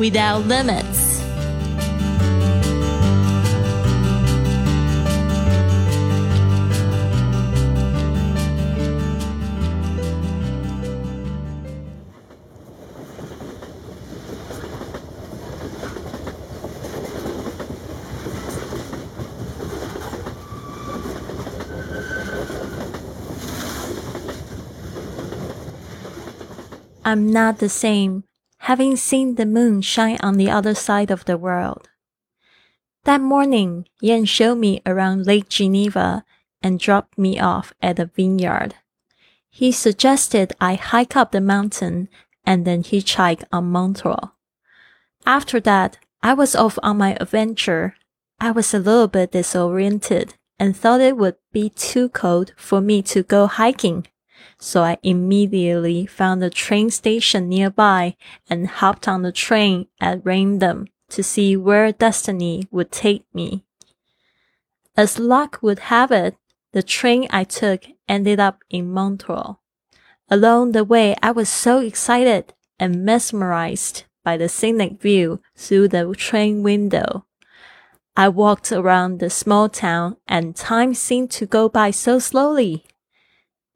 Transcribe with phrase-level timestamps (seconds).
[0.00, 1.20] without limits.
[27.04, 28.22] I'm not the same,
[28.70, 31.88] having seen the moon shine on the other side of the world.
[33.02, 36.24] That morning, Yan showed me around Lake Geneva
[36.62, 38.76] and dropped me off at a vineyard.
[39.48, 42.08] He suggested I hike up the mountain
[42.44, 44.30] and then hitchhike on Montreux.
[45.26, 47.96] After that, I was off on my adventure.
[48.38, 53.02] I was a little bit disoriented and thought it would be too cold for me
[53.10, 54.06] to go hiking
[54.58, 58.16] so I immediately found a train station nearby
[58.48, 63.64] and hopped on the train at random to see where destiny would take me.
[64.96, 66.36] As luck would have it,
[66.72, 69.56] the train I took ended up in Montreux.
[70.28, 76.14] Along the way, I was so excited and mesmerized by the scenic view through the
[76.16, 77.26] train window.
[78.16, 82.84] I walked around the small town and time seemed to go by so slowly.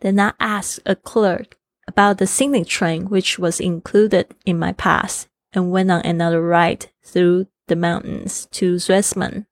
[0.05, 1.57] Then I asked a clerk
[1.89, 6.91] about the scenic train which was included in my pass and went on another ride
[7.03, 9.47] through the mountains to Zweisimmen.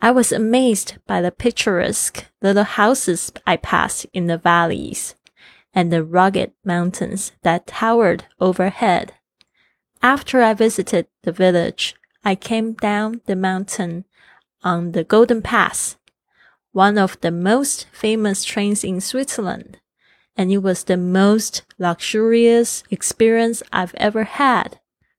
[0.00, 5.14] I was amazed by the picturesque little houses I passed in the valleys
[5.72, 9.12] and the rugged mountains that towered overhead.
[10.02, 14.06] After I visited the village, I came down the mountain
[14.64, 15.96] on the Golden Pass
[16.76, 19.78] one of the most famous trains in Switzerland,
[20.36, 24.78] and it was the most luxurious experience I've ever had.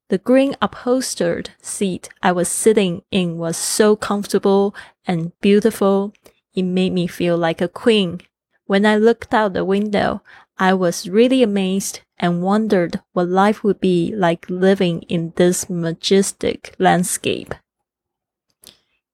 [0.09, 4.75] The green upholstered seat I was sitting in was so comfortable
[5.07, 6.13] and beautiful.
[6.53, 8.22] It made me feel like a queen.
[8.67, 10.22] When I looked out the window,
[10.59, 16.75] I was really amazed and wondered what life would be like living in this majestic
[16.78, 17.56] landscape.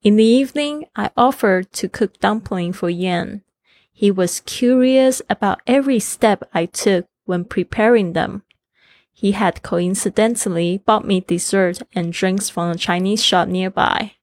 [0.03, 3.41] In the evening, I offered to cook dumpling for Yan.
[3.93, 8.43] He was curious about every step I took when preparing them.
[9.13, 14.15] He had coincidentally bought me dessert and drinks from a Chinese shop nearby.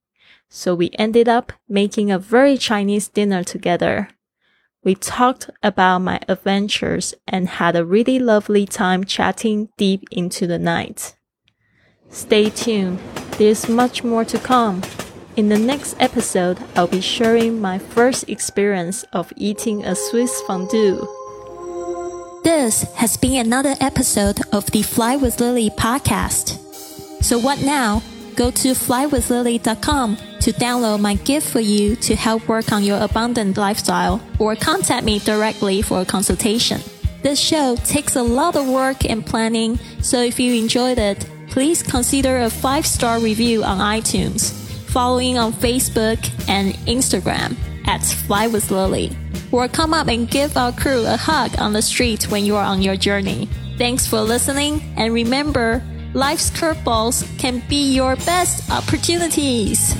[0.50, 4.10] So we ended up making a very Chinese dinner together.
[4.84, 10.58] We talked about my adventures and had a really lovely time chatting deep into the
[10.58, 11.16] night.
[12.10, 12.98] Stay tuned.
[13.38, 14.82] There's much more to come.
[15.40, 21.00] In the next episode, I'll be sharing my first experience of eating a Swiss fondue.
[22.44, 26.58] This has been another episode of the Fly with Lily podcast.
[27.24, 28.02] So what now?
[28.36, 33.56] Go to flywithlily.com to download my gift for you to help work on your abundant
[33.56, 36.82] lifestyle or contact me directly for a consultation.
[37.22, 41.82] This show takes a lot of work and planning, so if you enjoyed it, please
[41.82, 44.60] consider a five star review on iTunes
[44.92, 46.18] following on Facebook
[46.48, 47.56] and Instagram
[47.86, 49.16] at Fly with Lily.
[49.52, 52.64] Or come up and give our crew a hug on the street when you are
[52.64, 53.48] on your journey.
[53.78, 55.82] Thanks for listening, and remember,
[56.12, 59.94] life's curveballs can be your best opportunities.